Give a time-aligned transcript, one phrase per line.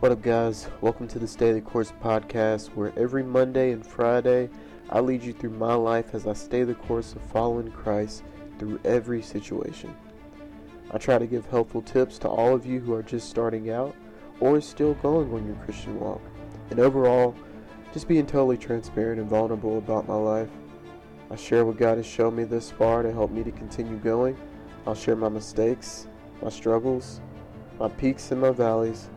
[0.00, 0.68] What up, guys?
[0.80, 4.48] Welcome to the Stay the Course podcast, where every Monday and Friday
[4.90, 8.22] I lead you through my life as I stay the course of following Christ
[8.60, 9.92] through every situation.
[10.92, 13.92] I try to give helpful tips to all of you who are just starting out
[14.38, 16.22] or still going on your Christian walk,
[16.70, 17.34] and overall,
[17.92, 20.50] just being totally transparent and vulnerable about my life.
[21.28, 24.36] I share what God has shown me thus far to help me to continue going.
[24.86, 26.06] I'll share my mistakes,
[26.40, 27.20] my struggles,
[27.80, 29.10] my peaks and my valleys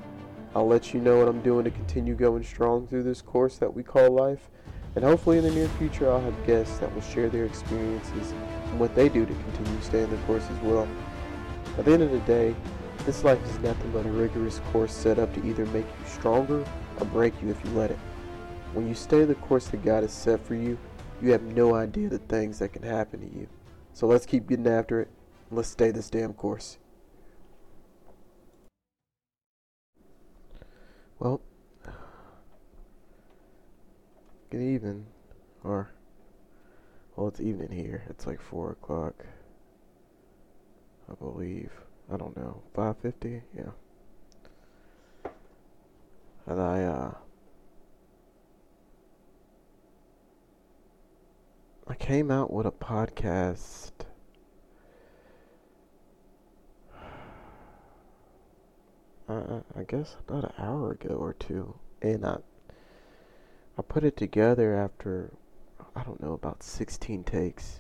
[0.54, 3.74] I'll let you know what I'm doing to continue going strong through this course that
[3.74, 4.50] we call life.
[4.96, 8.80] And hopefully in the near future I'll have guests that will share their experiences and
[8.80, 10.88] what they do to continue staying the course as well.
[11.78, 12.54] At the end of the day,
[13.06, 16.66] this life is nothing but a rigorous course set up to either make you stronger
[17.00, 18.00] or break you if you let it.
[18.74, 20.78] When you stay the course that God has set for you,
[21.22, 23.48] you have no idea the things that can happen to you.
[23.94, 25.10] So let's keep getting after it.
[25.50, 26.78] And Let's stay this damn course.
[31.22, 31.40] Well,
[34.50, 35.06] good evening,
[35.64, 35.92] or,
[37.16, 38.06] well, it's evening here.
[38.10, 39.24] It's like 4 o'clock,
[41.08, 41.70] I believe.
[42.12, 43.44] I don't know, 5.50?
[43.56, 45.30] Yeah.
[46.48, 47.14] And I, uh,
[51.88, 53.92] I came out with a podcast
[59.32, 62.38] uh, I guess about an hour ago or two, and I
[63.78, 65.32] I put it together after
[65.96, 67.80] I don't know about 16 takes,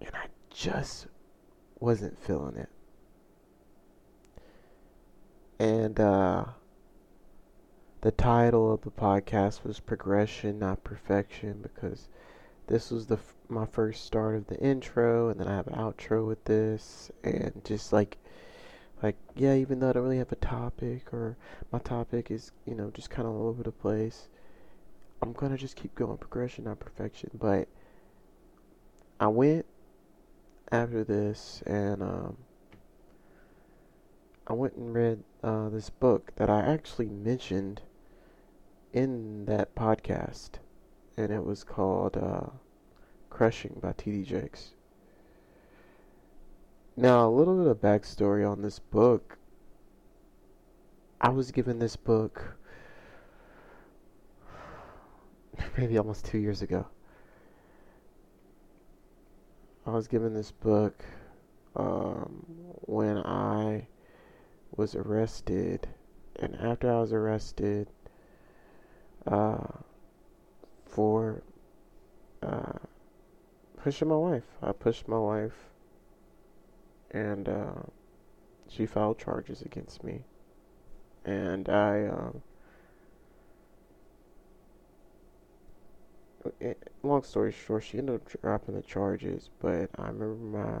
[0.00, 1.06] and I just
[1.80, 2.68] wasn't feeling it,
[5.58, 6.44] and uh,
[8.02, 12.08] the title of the podcast was progression, not perfection, because
[12.66, 15.74] this was the f- my first start of the intro, and then I have an
[15.74, 18.18] outro with this, and just like
[19.04, 21.36] like yeah even though i don't really have a topic or
[21.70, 24.28] my topic is you know just kind of all over the place
[25.20, 26.16] i'm gonna just keep going.
[26.16, 27.30] Progression not perfection.
[27.34, 27.68] But
[29.20, 29.66] i went
[30.72, 32.38] after this and um,
[34.46, 37.82] i went and read uh, this book that i actually mentioned
[38.94, 40.52] in that podcast.
[41.16, 42.50] And it was called uh,
[43.28, 44.72] crushing by td jakes
[46.96, 49.36] now, a little bit of backstory on this book.
[51.20, 52.56] I was given this book
[55.76, 56.86] maybe almost two years ago.
[59.86, 61.04] I was given this book
[61.74, 62.46] um,
[62.82, 63.88] when I
[64.76, 65.88] was arrested,
[66.36, 67.88] and after I was arrested
[69.26, 69.66] uh,
[70.86, 71.42] for
[72.42, 72.78] uh,
[73.82, 75.73] pushing my wife, I pushed my wife
[77.14, 77.82] and uh,
[78.68, 80.24] she filed charges against me.
[81.24, 82.32] And I, uh,
[86.60, 89.48] it, long story short, she ended up dropping the charges.
[89.60, 90.80] But I remember my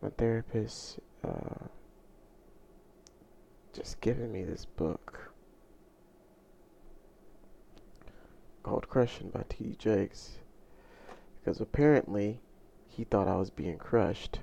[0.00, 1.66] my therapist uh,
[3.72, 5.32] just giving me this book
[8.62, 9.74] called "Crushing" by T.
[9.78, 10.38] Jakes,
[11.40, 12.40] because apparently
[12.96, 14.38] he thought I was being crushed.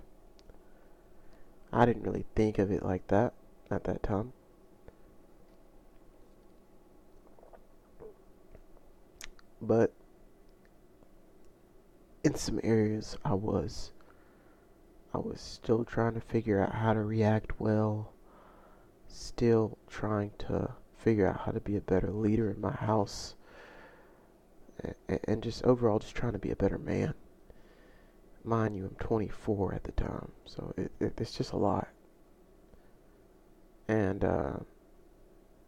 [1.71, 3.33] I didn't really think of it like that
[3.69, 4.33] at that time.
[9.61, 9.93] But
[12.23, 13.91] in some areas I was
[15.13, 18.11] I was still trying to figure out how to react well,
[19.07, 23.35] still trying to figure out how to be a better leader in my house,
[25.27, 27.13] and just overall just trying to be a better man
[28.43, 31.87] mind you, I'm 24 at the time, so it, it, it's just a lot.
[33.87, 34.53] And uh,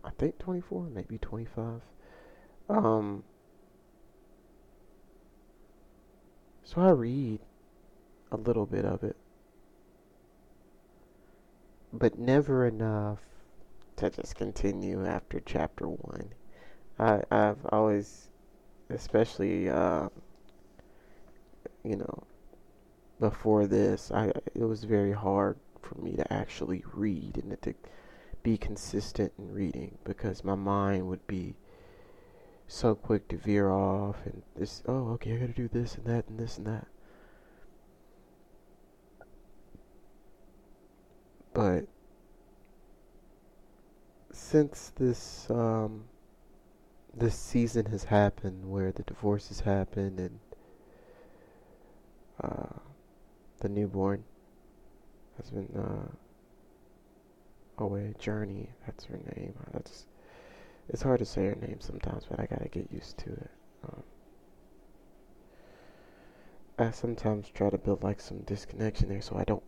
[0.03, 1.81] I think 24, maybe 25.
[2.69, 3.23] Um,
[6.63, 7.39] so I read
[8.31, 9.17] a little bit of it,
[11.91, 13.19] but never enough
[13.97, 16.29] to just continue after chapter one.
[16.99, 18.29] I I've always,
[18.89, 20.09] especially uh,
[21.83, 22.23] you know,
[23.23, 27.73] before this, I it was very hard for me to actually read and to
[28.43, 31.55] be consistent in reading because my mind would be
[32.67, 36.27] so quick to veer off and this oh okay I gotta do this and that
[36.27, 36.85] and this and that.
[41.53, 41.85] But
[44.33, 46.03] since this um
[47.15, 50.39] this season has happened where the divorce has happened and
[52.43, 52.79] uh
[53.63, 54.23] the newborn
[55.37, 56.11] has been uh,
[57.83, 58.13] away.
[58.19, 59.53] Journey, that's her name.
[59.71, 60.05] That's
[60.89, 63.49] it's hard to say her name sometimes, but I gotta get used to it.
[63.87, 64.03] Um,
[66.77, 69.63] I sometimes try to build like some disconnection there, so I don't.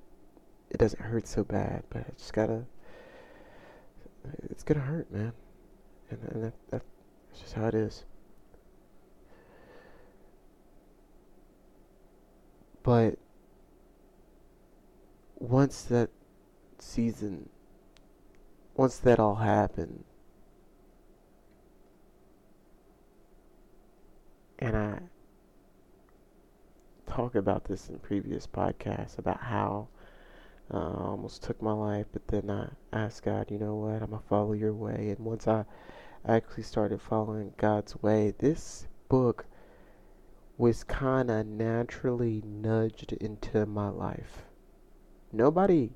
[0.69, 2.65] It doesn't hurt so bad, but I just gotta.
[4.49, 5.31] It's gonna hurt, man,
[6.09, 6.81] and, and that, that,
[7.29, 8.03] that's just how it is.
[12.83, 13.17] But
[15.35, 16.09] once that
[16.79, 17.49] season,
[18.75, 20.03] once that all happened,
[24.59, 24.99] and I
[27.07, 29.87] talk about this in previous podcasts about how
[30.73, 34.09] uh, I almost took my life, but then I asked God, you know what, I'm
[34.09, 35.13] gonna follow your way.
[35.15, 35.65] And once I
[36.27, 39.45] actually started following God's way, this book
[40.57, 44.45] was kind of naturally nudged into my life.
[45.35, 45.91] Nobody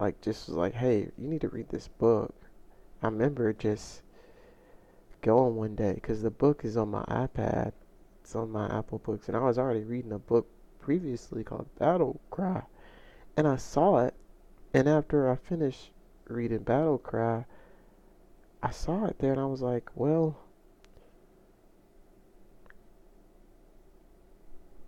[0.00, 2.34] like just was like, "Hey, you need to read this book."
[3.02, 4.00] I remember just
[5.20, 7.72] going one day because the book is on my iPad.
[8.22, 10.46] It's on my Apple Books, and I was already reading a book
[10.80, 12.62] previously called Battle Cry,
[13.36, 14.14] and I saw it.
[14.72, 15.90] And after I finished
[16.28, 17.44] reading Battle Cry,
[18.62, 20.38] I saw it there, and I was like, "Well."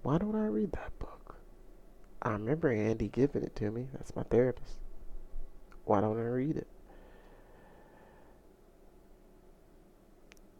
[0.02, 1.15] Why don't I read that book?
[2.26, 3.86] I remember Andy giving it to me.
[3.92, 4.78] That's my therapist.
[5.84, 6.66] Why don't I read it?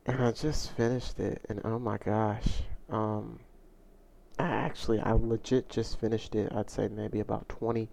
[0.07, 2.63] And I just finished it, and oh my gosh.
[2.89, 3.41] Um,
[4.39, 7.89] I actually, I legit just finished it, I'd say maybe about 20,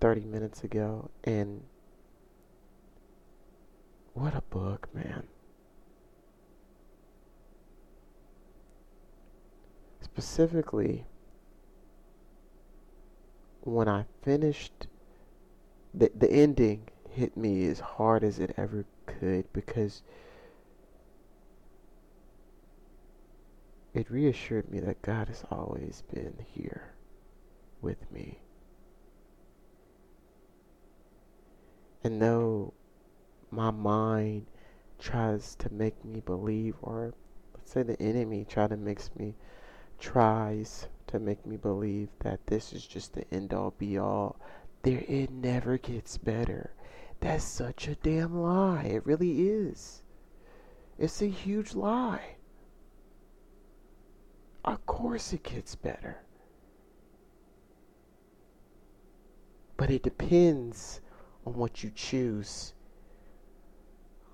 [0.00, 1.08] 30 minutes ago.
[1.22, 1.62] And
[4.14, 5.28] what a book, man.
[10.02, 11.06] specifically
[13.62, 14.86] when I finished
[15.94, 20.02] the the ending hit me as hard as it ever could because
[23.94, 26.94] it reassured me that God has always been here
[27.82, 28.38] with me.
[32.02, 32.72] And though
[33.50, 34.46] my mind
[34.98, 37.12] tries to make me believe, or
[37.54, 39.34] let's say the enemy try to makes me
[39.98, 44.36] tries to make me believe that this is just the end all be all.
[44.82, 46.72] There, it never gets better.
[47.20, 48.84] That's such a damn lie.
[48.84, 50.02] It really is.
[50.98, 52.36] It's a huge lie.
[54.64, 56.18] Of course, it gets better.
[59.76, 61.00] But it depends
[61.44, 62.74] on what you choose.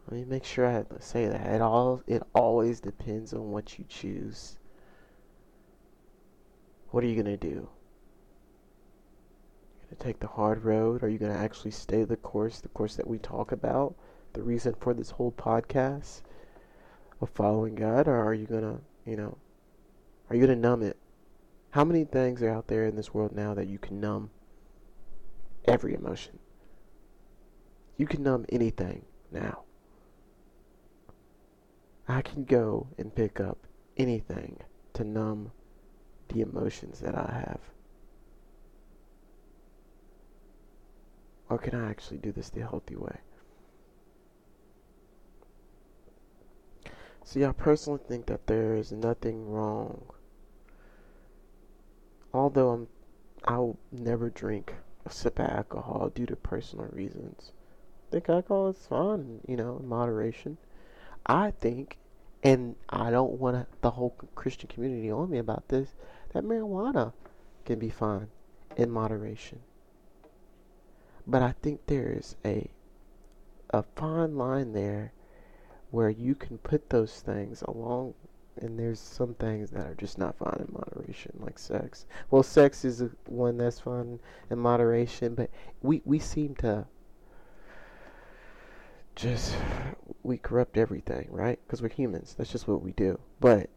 [0.06, 1.46] Let me make sure I say that.
[1.46, 4.57] It all it always depends on what you choose
[6.90, 7.68] what are you going to do?
[9.80, 11.02] You're going to take the hard road?
[11.02, 13.94] Are you going to actually stay the course, the course that we talk about,
[14.32, 16.22] the reason for this whole podcast
[17.20, 18.08] of following God?
[18.08, 19.36] Or are you going to, you know,
[20.30, 20.96] are you going to numb it?
[21.70, 24.30] How many things are out there in this world now that you can numb
[25.66, 26.38] every emotion?
[27.98, 29.62] You can numb anything now.
[32.06, 33.58] I can go and pick up
[33.98, 34.60] anything
[34.94, 35.52] to numb
[36.28, 37.60] the emotions that I have?
[41.50, 43.18] Or can I actually do this the healthy way?
[47.24, 50.02] See, I personally think that there is nothing wrong.
[52.32, 52.88] Although I'm,
[53.44, 57.52] I'll never drink a sip of alcohol due to personal reasons.
[58.08, 60.58] I think alcohol is fine, you know, in moderation.
[61.26, 61.98] I think,
[62.42, 65.94] and I don't want the whole Christian community on me about this
[66.32, 67.12] that marijuana
[67.64, 68.28] can be fine
[68.76, 69.60] in moderation.
[71.26, 72.70] But I think there is a
[73.70, 75.12] a fine line there
[75.90, 78.14] where you can put those things along
[78.56, 82.06] and there's some things that are just not fine in moderation like sex.
[82.30, 84.18] Well sex is one that's fine
[84.50, 85.50] in moderation but
[85.82, 86.86] we we seem to
[89.14, 89.54] just
[90.22, 91.58] we corrupt everything right?
[91.66, 92.34] Because we're humans.
[92.38, 93.18] That's just what we do.
[93.40, 93.68] But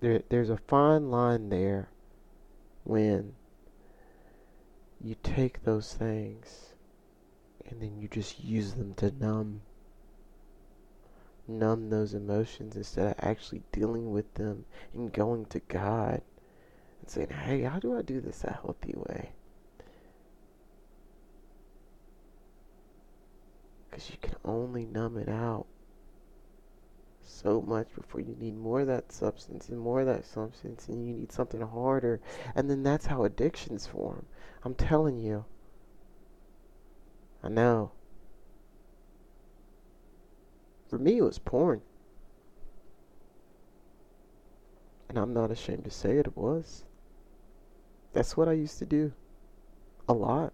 [0.00, 1.88] there there's a fine line there
[2.84, 3.34] when
[5.00, 6.74] you take those things
[7.68, 9.60] and then you just use them to numb
[11.46, 16.22] numb those emotions instead of actually dealing with them and going to God
[17.00, 19.30] and saying, Hey, how do I do this a healthy way?
[23.90, 25.66] Because you can only numb it out
[27.26, 31.06] so much before you need more of that substance and more of that substance and
[31.06, 32.20] you need something harder.
[32.54, 34.26] And then that's how addictions form.
[34.62, 35.44] I'm telling you.
[37.42, 37.92] I know.
[40.88, 41.82] For me it was porn.
[45.08, 46.84] And i'm not ashamed to say it, was.
[48.12, 49.12] That's what i used to do.
[50.08, 50.52] A lot.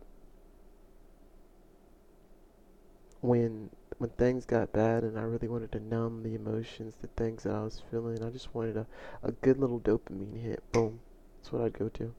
[3.20, 3.70] When
[4.00, 7.54] when things got bad and I really wanted to numb the emotions, the things that
[7.54, 8.86] I was feeling, I just wanted a,
[9.22, 10.62] a good little dopamine hit.
[10.72, 11.00] Boom.
[11.36, 12.14] That's what I'd go to.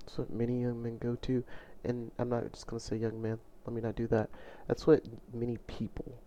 [0.00, 1.42] That's what many young men go to.
[1.84, 3.38] And I'm not just going to say young men.
[3.64, 4.28] Let me not do that.
[4.68, 6.20] That's what many people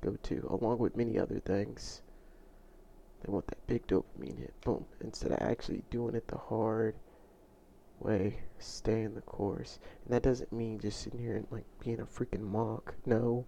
[0.00, 2.00] go to, along with many other things.
[3.22, 4.54] They want that big dopamine hit.
[4.64, 4.86] Boom.
[5.02, 6.94] Instead of actually doing it the hard
[7.98, 9.78] way, staying the course.
[10.06, 12.94] And that doesn't mean just sitting here and like being a freaking monk.
[13.04, 13.44] No.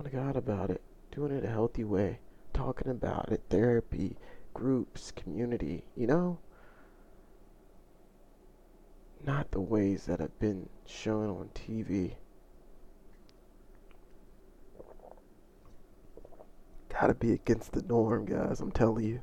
[0.00, 0.82] To God about it.
[1.12, 2.18] Doing it a healthy way.
[2.52, 3.42] Talking about it.
[3.48, 4.16] Therapy,
[4.52, 6.38] groups, community, you know?
[9.24, 12.14] Not the ways that have been shown on TV.
[16.88, 19.20] Gotta be against the norm, guys, I'm telling you.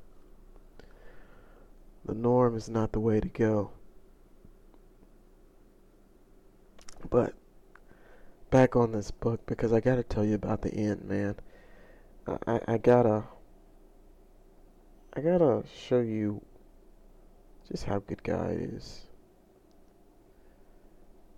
[2.05, 3.71] The norm is not the way to go.
[7.09, 7.33] But
[8.49, 11.35] back on this book because I gotta tell you about the end, man.
[12.47, 13.23] I, I gotta
[15.13, 16.41] I gotta show you
[17.69, 19.07] just how good God is.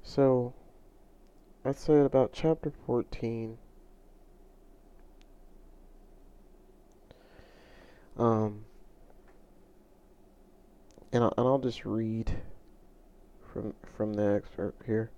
[0.03, 0.53] So
[1.63, 3.58] I'd say about chapter 14
[8.18, 8.65] um
[11.13, 12.32] and I'll, and I'll just read
[13.53, 15.12] from from the excerpt here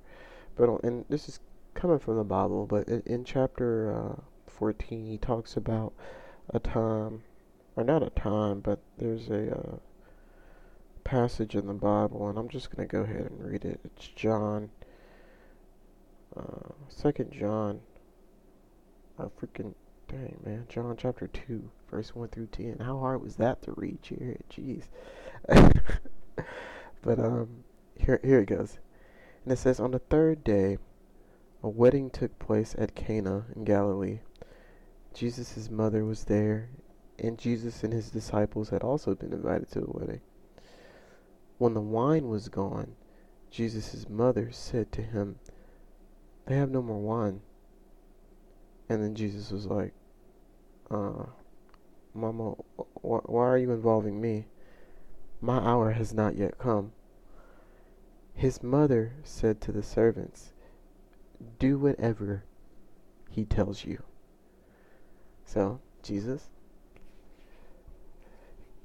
[0.55, 1.39] but and this is
[1.73, 5.93] coming from the Bible, but in, in chapter uh, 14, he talks about
[6.49, 7.23] a time,
[7.75, 9.75] or not a time, but there's a uh,
[11.03, 13.79] passage in the Bible, and I'm just going to go ahead and read it.
[13.83, 14.69] It's John,
[16.35, 17.81] uh, Second John,
[19.17, 19.73] a freaking
[20.07, 22.79] dang man, John chapter 2, verse 1 through 10.
[22.79, 24.43] How hard was that to read, Jared?
[24.49, 24.83] Jeez.
[27.01, 27.63] but um,
[27.97, 28.79] here here it goes,
[29.43, 30.77] and it says, on the third day.
[31.65, 34.19] A wedding took place at Cana in Galilee.
[35.13, 36.67] Jesus' mother was there,
[37.17, 40.19] and Jesus and his disciples had also been invited to the wedding.
[41.59, 42.97] When the wine was gone,
[43.49, 45.39] Jesus' mother said to him,
[46.47, 47.39] They have no more wine.
[48.89, 49.93] And then Jesus was like,
[50.91, 51.27] uh,
[52.13, 54.47] Mama, wh- why are you involving me?
[55.39, 56.91] My hour has not yet come.
[58.33, 60.52] His mother said to the servants,
[61.59, 62.43] do whatever
[63.29, 64.03] he tells you.
[65.45, 66.49] So, Jesus,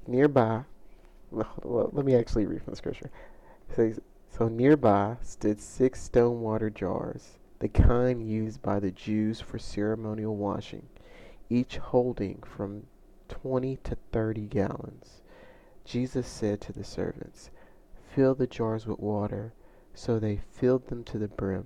[0.07, 0.63] nearby,
[1.31, 3.11] well, let me actually read from the scripture.
[3.75, 3.93] So,
[4.29, 10.35] so nearby stood six stone water jars, the kind used by the Jews for ceremonial
[10.35, 10.87] washing,
[11.49, 12.87] each holding from
[13.27, 15.21] 20 to 30 gallons.
[15.85, 17.51] Jesus said to the servants,
[18.13, 19.53] Fill the jars with water.
[19.93, 21.65] So they filled them to the brim.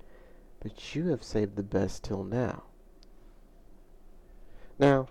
[0.61, 2.63] but you have saved the best till now.
[4.79, 5.07] Now,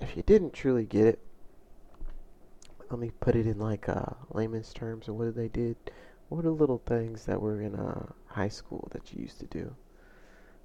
[0.00, 1.18] if you didn't truly get it,
[2.90, 5.76] let me put it in like uh, layman's terms of what they did.
[6.28, 9.46] What are the little things that were in uh, high school that you used to
[9.46, 9.74] do?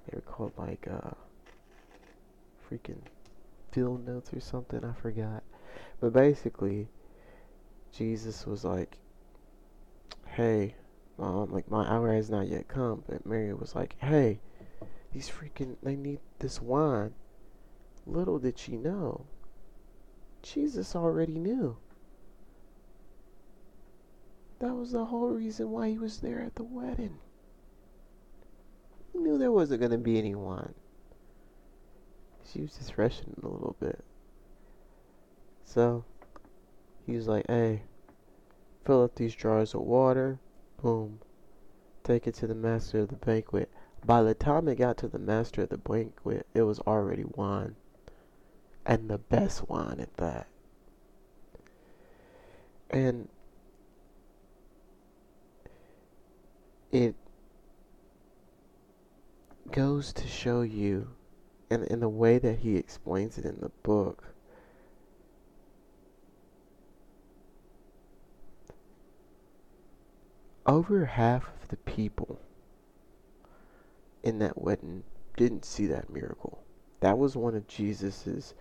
[0.06, 1.10] They were called like uh,
[2.70, 3.00] freaking
[3.72, 4.84] field notes or something.
[4.84, 5.42] I forgot.
[6.00, 6.88] But basically,
[7.92, 8.98] Jesus was like,
[10.26, 10.74] "Hey,
[11.18, 13.02] um, like my hour has not yet come.
[13.08, 14.40] But Mary was like, hey,
[15.12, 17.14] these freaking, they need this wine.
[18.06, 19.26] Little did she know,
[20.42, 21.76] Jesus already knew.
[24.60, 27.18] That was the whole reason why he was there at the wedding.
[29.12, 30.74] He knew there wasn't going to be any wine.
[32.50, 34.02] She was just rushing a little bit.
[35.64, 36.04] So,
[37.06, 37.82] he was like, hey,
[38.84, 40.40] fill up these jars of water
[40.82, 41.20] Boom.
[42.04, 43.70] Take it to the master of the banquet.
[44.04, 47.76] By the time it got to the master of the banquet, it was already wine.
[48.86, 50.46] and the best wine at that.
[52.90, 53.28] And
[56.90, 57.14] it
[59.70, 61.08] goes to show you,
[61.68, 64.24] and in the way that he explains it in the book,
[70.68, 72.38] over half of the people
[74.22, 75.02] in that wedding
[75.36, 76.62] didn't see that miracle.
[77.00, 78.54] That was one of Jesus's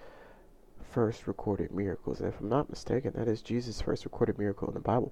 [0.82, 2.22] first recorded miracles.
[2.22, 5.12] And if I'm not mistaken, that is Jesus' first recorded miracle in the Bible.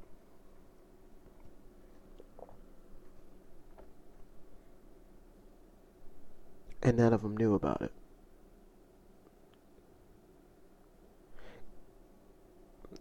[6.82, 7.92] And none of them knew about it.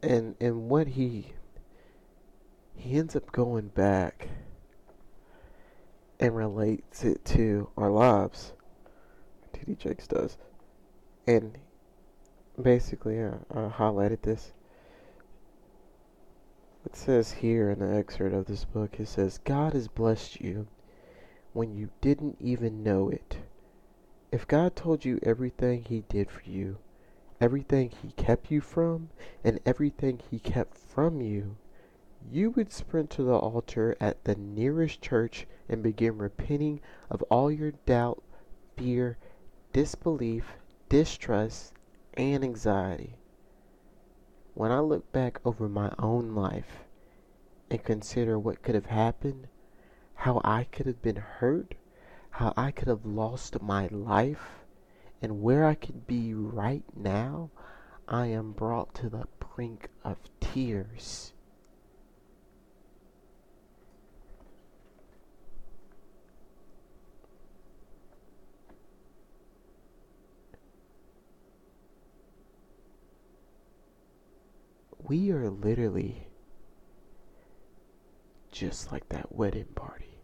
[0.02, 1.32] And and what he
[2.84, 4.28] he ends up going back
[6.20, 8.52] and relates it to our lives.
[9.54, 10.36] TD Jakes does.
[11.26, 11.56] And
[12.60, 14.52] basically, uh, I highlighted this.
[16.84, 20.66] It says here in the excerpt of this book, it says, God has blessed you
[21.54, 23.38] when you didn't even know it.
[24.30, 26.76] If God told you everything He did for you,
[27.40, 29.08] everything He kept you from,
[29.42, 31.56] and everything He kept from you,
[32.30, 37.50] you would sprint to the altar at the nearest church and begin repenting of all
[37.50, 38.22] your doubt,
[38.76, 39.18] fear,
[39.72, 40.56] disbelief,
[40.88, 41.74] distrust,
[42.14, 43.16] and anxiety.
[44.54, 46.84] When I look back over my own life
[47.70, 49.48] and consider what could have happened,
[50.14, 51.74] how I could have been hurt,
[52.30, 54.64] how I could have lost my life,
[55.20, 57.50] and where I could be right now,
[58.08, 61.33] I am brought to the brink of tears.
[75.04, 76.26] We are literally
[78.50, 80.18] just like that wedding party.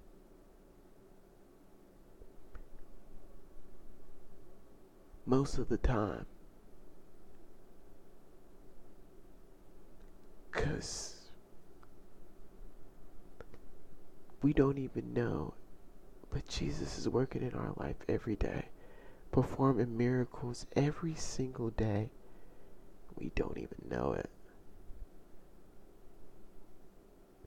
[5.27, 6.25] Most of the time.
[10.51, 11.17] Because
[14.43, 15.55] we don't even know,
[16.31, 18.69] but Jesus is working in our life every day,
[19.31, 22.11] performing miracles every single day.
[23.17, 24.31] We don't even know it.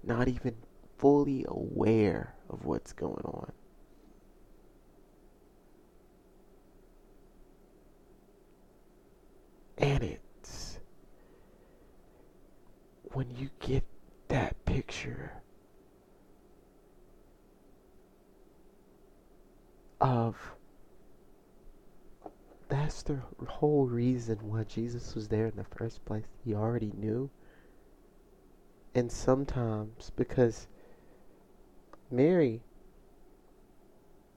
[0.04, 0.56] Not even
[0.98, 3.52] fully aware of what's going on.
[9.78, 10.80] And it's
[13.13, 13.84] when you get
[14.28, 15.32] that picture
[20.00, 20.36] of
[22.70, 26.24] that's the whole reason why Jesus was there in the first place.
[26.44, 27.30] He already knew
[28.95, 30.67] and sometimes because
[32.12, 32.62] Mary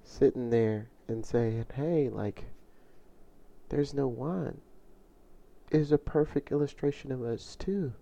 [0.03, 2.45] sitting there and saying, hey, like,
[3.69, 4.61] there's no wine
[5.71, 7.93] is a perfect illustration of us too.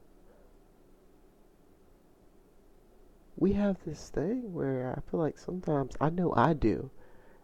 [3.37, 6.91] We have this thing where I feel like sometimes, I know I do.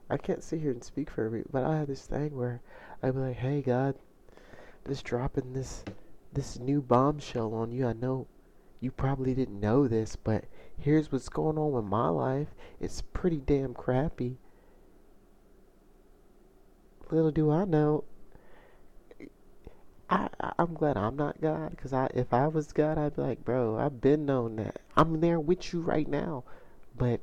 [0.09, 2.61] I can't sit here and speak for every, but I have this thing where
[3.03, 3.97] I be like, hey God,
[4.87, 5.85] just dropping this,
[6.33, 7.87] this new bombshell on you.
[7.87, 8.27] I know
[8.81, 10.45] you probably didn't know this, but
[10.79, 12.49] here's what's going on with my life.
[12.81, 14.39] It's pretty damn crappy.
[17.11, 18.05] Little do I know.
[20.09, 23.45] I, I'm glad I'm not God, because I, if I was God, I'd be like,
[23.45, 24.81] bro, I've been known that.
[24.97, 26.45] I'm there with you right now.
[26.97, 27.21] But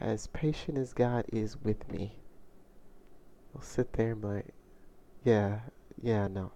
[0.00, 2.16] as patient as God is with me,
[3.54, 4.46] I'll sit there and be like,
[5.24, 5.60] yeah,
[6.02, 6.52] yeah, no.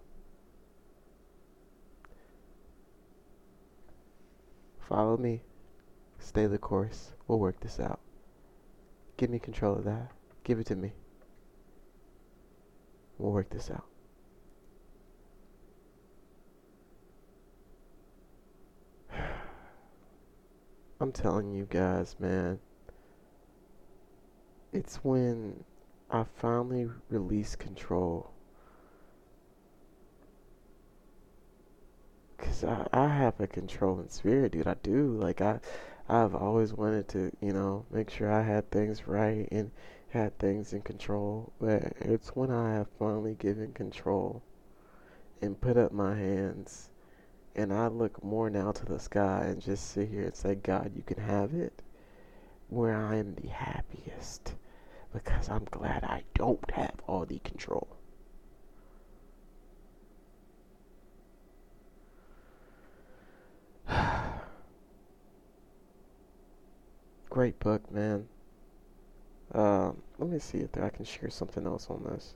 [4.93, 5.41] Follow me.
[6.19, 7.13] Stay the course.
[7.27, 7.99] We'll work this out.
[9.17, 10.11] Give me control of that.
[10.45, 10.93] Give it to me.
[13.17, 13.87] We'll work this out.
[21.01, 22.59] I'm telling you guys, man.
[24.75, 25.65] It's when
[26.11, 28.32] I finally release control
[32.43, 34.67] Cause I, I have a controlling spirit, dude.
[34.67, 35.13] I do.
[35.13, 35.61] Like I,
[36.09, 39.71] I've always wanted to, you know, make sure I had things right and
[40.11, 41.53] had things in control.
[41.61, 44.43] But it's when I have finally given control
[45.41, 46.91] and put up my hands,
[47.55, 50.93] and I look more now to the sky and just sit here and say, God,
[50.97, 51.81] you can have it.
[52.69, 54.55] Where I am the happiest,
[55.13, 57.97] because I'm glad I don't have all the control.
[67.33, 68.29] Great book, man.
[69.55, 72.35] Um, let me see if I can share something else on this.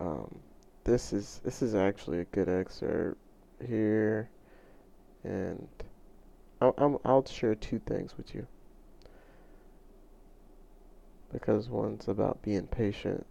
[0.00, 0.38] Um,
[0.84, 3.18] this is this is actually a good excerpt
[3.66, 4.30] here,
[5.24, 5.68] and
[6.62, 8.46] I'll, I'll, I'll share two things with you
[11.34, 13.26] because one's about being patient,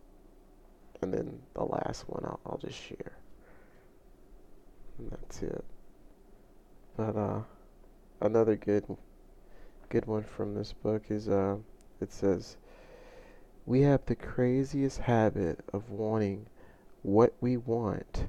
[1.01, 3.13] and then the last one I'll, I'll just share,
[4.99, 5.65] and that's it.
[6.99, 7.41] But uh,
[8.19, 8.83] another good
[9.87, 11.59] good one from this book is uh,
[12.01, 12.57] it says,
[13.65, 16.47] "We have the craziest habit of wanting."
[17.01, 18.27] what we want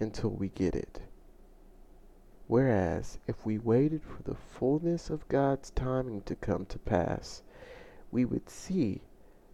[0.00, 1.02] until we get it.
[2.46, 7.42] Whereas, if we waited for the fullness of God's timing to come to pass,
[8.10, 9.02] we would see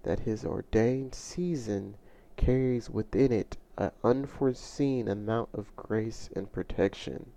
[0.04, 1.96] that His ordained season
[2.36, 7.32] carries within it an unforeseen amount of grace and protection.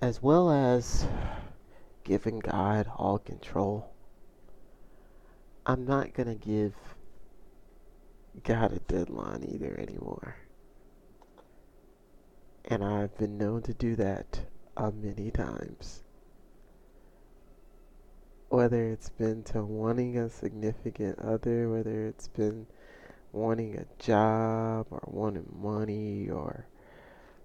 [0.00, 1.06] As well as
[2.04, 3.90] giving God all control.
[5.64, 6.74] I'm not going to give
[8.44, 10.36] God a deadline either anymore.
[12.66, 14.40] And I've been known to do that
[14.76, 16.02] uh, many times.
[18.50, 22.66] Whether it's been to wanting a significant other, whether it's been
[23.32, 26.66] wanting a job or wanting money or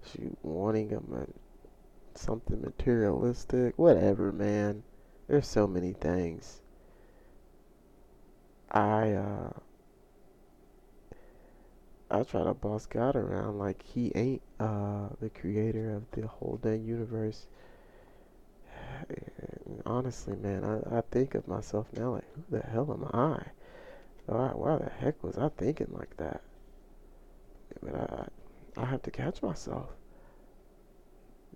[0.06, 1.00] shoot, wanting a,
[2.17, 4.84] something materialistic, whatever, man.
[5.28, 6.62] There's so many things.
[8.69, 9.52] I uh
[12.10, 16.60] I try to boss God around like he ain't uh the creator of the whole
[16.62, 17.47] dang universe.
[19.10, 23.43] And honestly, man, I, I think of myself now like, who the hell am I?
[24.26, 26.41] Why, why the heck was I thinking like that?
[27.82, 29.89] But I, I have to catch myself.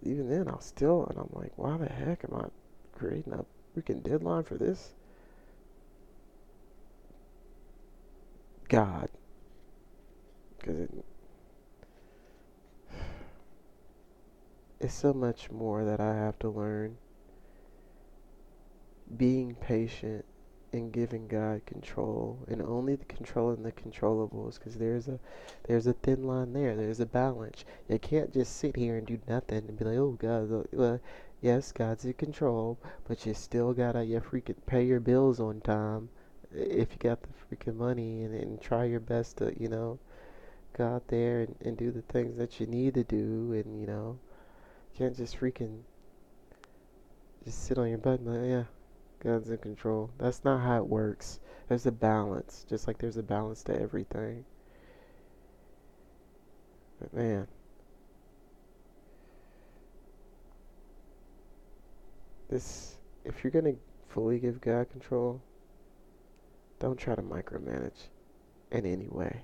[0.04, 2.46] Even then, I'll still, and I'm like, why the heck am I
[2.98, 3.46] creating a
[3.78, 4.94] freaking deadline for this?
[8.68, 9.10] God.
[10.58, 11.06] Because it,
[14.80, 16.98] it's so much more that I have to learn.
[19.16, 20.26] Being patient
[20.76, 25.20] and giving God control, and only the controlling the controllables, because there's a
[25.68, 26.76] there's a thin line there.
[26.76, 27.66] There's a balance.
[27.90, 31.00] You can't just sit here and do nothing and be like, oh God, uh, well,
[31.42, 36.10] yes, God's in control, but you still gotta you freaking pay your bills on time
[36.54, 40.00] if you got the freaking money and, and try your best to, you know,
[40.78, 43.88] go out there and, and do the things that you need to do and, you
[43.88, 44.18] know,
[44.98, 45.82] can't just freaking
[47.44, 48.64] just sit on your butt and like, yeah,
[49.26, 50.12] God's in control.
[50.20, 51.40] That's not how it works.
[51.68, 54.46] There's a balance, just like there's a balance to everything.
[57.00, 57.48] But man,
[62.50, 65.42] this, if you're going to fully give God control,
[66.80, 68.10] don't try to micromanage
[68.72, 69.42] in any way.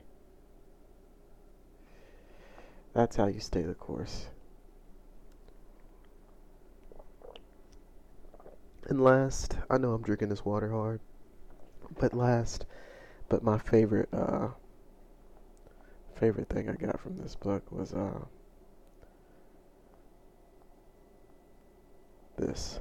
[2.94, 4.28] That's how you stay the course.
[8.88, 11.00] And last, I know I'm drinking this water hard,
[12.00, 12.66] but last,
[13.30, 14.50] but my favorite, uh,
[16.16, 18.26] favorite thing I got from this book was, uh,
[22.38, 22.80] this.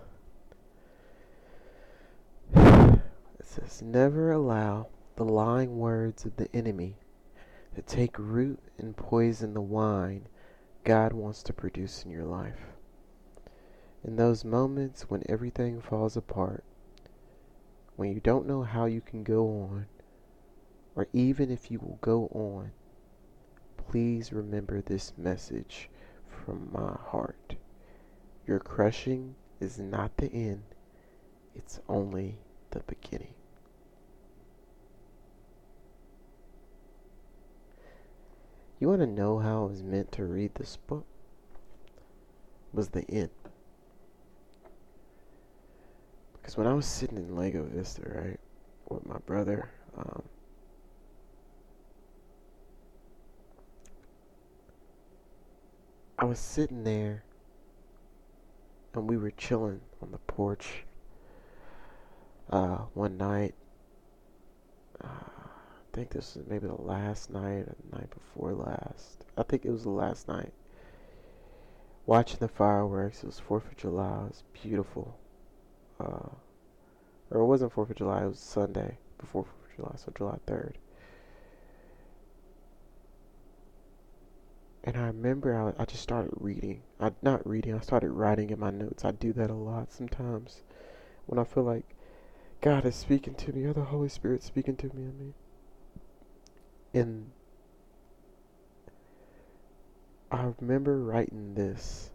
[2.54, 3.00] It
[3.42, 6.96] says, Never allow the lying words of the enemy
[7.74, 10.26] to take root and poison the wine
[10.84, 12.58] God wants to produce in your life.
[14.02, 16.64] In those moments when everything falls apart,
[17.96, 19.86] when you don't know how you can go on,
[20.96, 22.72] or even if you will go on,
[23.76, 25.90] please remember this message
[26.28, 27.56] from my heart.
[28.46, 30.62] Your crushing is not the end,
[31.54, 32.38] it's only
[32.70, 33.34] the beginning.
[38.78, 41.04] You want to know how I was meant to read this book?
[42.72, 43.39] Was the end.
[46.50, 48.40] Because when I was sitting in Lago Vista, right,
[48.88, 50.24] with my brother, um,
[56.18, 57.22] I was sitting there
[58.94, 60.82] and we were chilling on the porch
[62.50, 63.54] uh, one night.
[65.00, 69.24] Uh, I think this is maybe the last night or the night before last.
[69.38, 70.52] I think it was the last night.
[72.06, 73.22] Watching the fireworks.
[73.22, 74.24] It was 4th of July.
[74.24, 75.16] It was beautiful.
[76.00, 76.30] Uh,
[77.30, 78.24] or it wasn't 4th of July.
[78.24, 79.92] It was Sunday before 4th of July.
[79.96, 80.74] So July 3rd.
[84.82, 86.82] And I remember I, I just started reading.
[86.98, 87.74] I not reading.
[87.74, 89.04] I started writing in my notes.
[89.04, 90.62] I do that a lot sometimes
[91.26, 91.84] when I feel like
[92.62, 95.02] God is speaking to me or the Holy Spirit speaking to me.
[95.02, 95.34] I mean,
[96.94, 97.30] and
[100.30, 102.10] I remember writing this.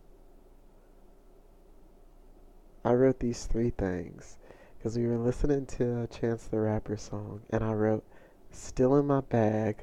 [2.86, 4.38] I wrote these three things
[4.78, 8.04] because we were listening to a Chance the Rapper song, and I wrote,
[8.52, 9.78] Still in my bag,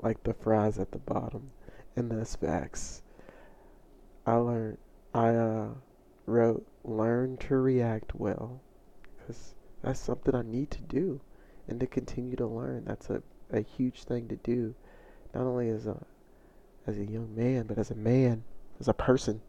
[0.00, 1.52] like the fries at the bottom,
[1.94, 3.04] and that's facts.
[4.26, 4.78] I learned,
[5.14, 5.68] I uh,
[6.26, 8.60] wrote, Learn to react well,
[9.16, 11.20] because that's something I need to do
[11.68, 12.86] and to continue to learn.
[12.86, 14.74] That's a, a huge thing to do,
[15.32, 16.04] not only as a
[16.88, 18.42] as a young man, but as a man,
[18.80, 19.42] as a person.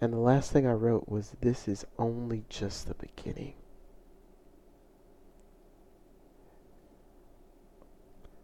[0.00, 3.54] And the last thing I wrote was, This is only just the beginning.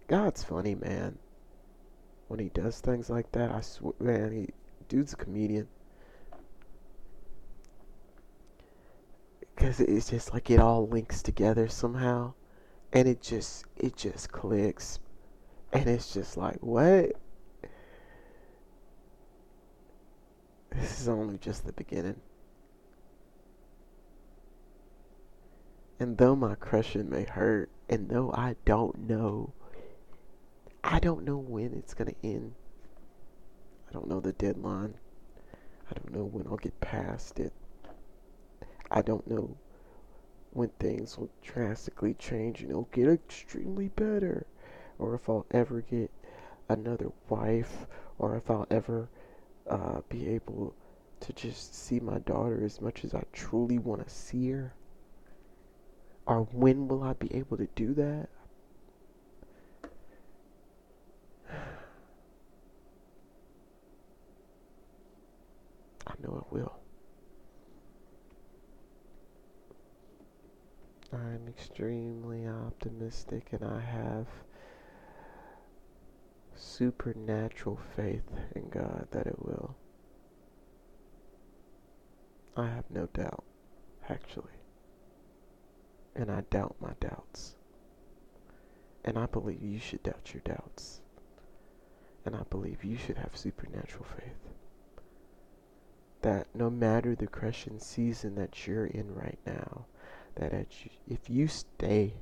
[0.07, 1.19] God's funny, man.
[2.29, 4.49] When he does things like that, I swear, man, he,
[4.89, 5.69] dude's a comedian.
[9.41, 12.35] Because it's just like it all links together somehow.
[12.93, 14.99] And it just, it just clicks.
[15.73, 17.13] And it's just like, what?
[20.81, 22.21] This is only just the beginning.
[25.99, 29.55] And though my crushing may hurt, and though I don't know,
[30.85, 32.53] I don't know when it's going to end.
[33.89, 34.95] I don't know the deadline.
[35.91, 37.53] I don't know when I'll get past it.
[38.91, 39.57] I don't know
[40.53, 44.47] when things will drastically change and it'll get extremely better.
[44.99, 46.11] Or if I'll ever get
[46.69, 47.87] another wife,
[48.19, 49.09] or if I'll ever
[49.69, 50.75] uh, be able
[51.21, 54.75] to just see my daughter as much as I truly want to see her?
[56.27, 58.29] Or when will I be able to do that?
[66.07, 66.77] I know it will.
[71.13, 74.27] I'm extremely optimistic and I have
[76.57, 79.77] supernatural faith in God that it will.
[82.57, 83.45] I have no doubt,
[84.09, 84.45] actually.
[86.15, 87.55] And I doubt my doubts.
[89.05, 91.01] And I believe you should doubt your doubts.
[92.25, 94.53] And I believe you should have supernatural faith.
[96.23, 99.85] That no matter the crushing season that you're in right now,
[100.35, 100.53] that
[101.07, 102.15] if you stay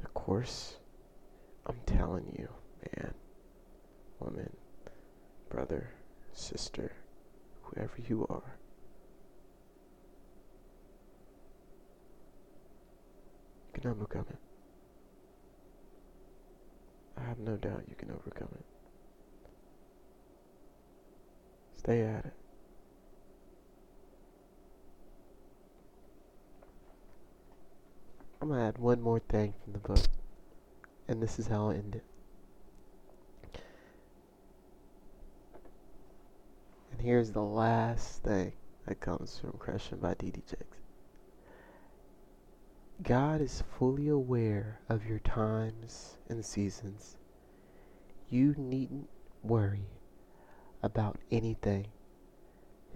[0.00, 0.76] the course,
[1.66, 2.48] I'm telling you,
[2.82, 3.14] man,
[4.20, 4.50] woman,
[5.48, 5.90] brother,
[6.32, 6.92] sister,
[7.62, 8.58] whoever you are.
[13.74, 14.38] You can overcome it.
[17.16, 18.64] I have no doubt you can overcome it.
[21.76, 22.34] Stay at it.
[28.40, 29.98] I'm gonna add one more thing from the book,
[31.08, 32.04] and this is how I'll end it.
[36.98, 38.54] And here's the last thing
[38.86, 40.78] that comes from Crushing by TD Jakes.
[43.04, 47.16] God is fully aware of your times and seasons.
[48.28, 49.08] You needn't
[49.44, 49.86] worry
[50.82, 51.86] about anything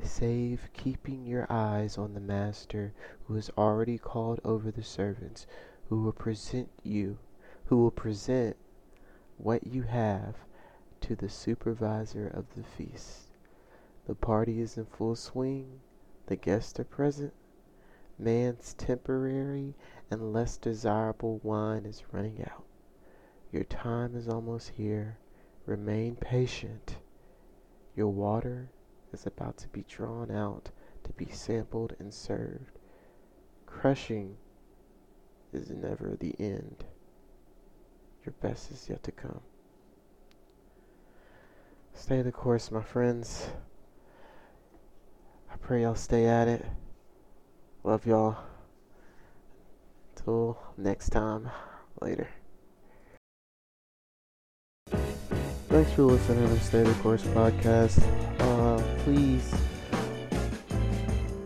[0.02, 2.92] save keeping your eyes on the Master
[3.28, 5.46] who has already called over the servants
[5.88, 7.18] who will present you,
[7.66, 8.56] who will present
[9.36, 10.34] what you have
[11.02, 13.31] to the supervisor of the feast.
[14.06, 15.80] The party is in full swing.
[16.26, 17.32] The guests are present.
[18.18, 19.74] Man's temporary
[20.10, 22.64] and less desirable wine is running out.
[23.52, 25.18] Your time is almost here.
[25.66, 26.98] Remain patient.
[27.94, 28.70] Your water
[29.12, 30.70] is about to be drawn out
[31.04, 32.78] to be sampled and served.
[33.66, 34.36] Crushing
[35.52, 36.84] is never the end.
[38.24, 39.40] Your best is yet to come.
[41.94, 43.50] Stay the course, my friends.
[45.62, 46.66] Pray y'all stay at it.
[47.84, 48.36] Love y'all.
[50.16, 51.50] Till next time.
[52.00, 52.28] Later.
[55.68, 58.02] Thanks for listening to Stay the Course podcast.
[58.40, 59.54] Uh, please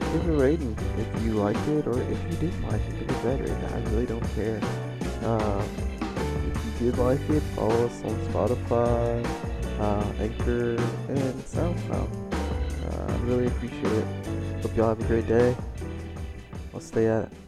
[0.00, 3.54] give a rating if you liked it or if you didn't like it, it better.
[3.74, 4.58] I really don't care.
[5.22, 5.62] Uh,
[6.00, 9.24] if you did like it, follow us on Spotify,
[9.78, 10.76] uh, Anchor,
[11.08, 12.25] and SoundCloud.
[12.86, 14.06] Uh, I really appreciate it.
[14.62, 15.56] Hope y'all have a great day.
[16.72, 17.45] I'll stay at it.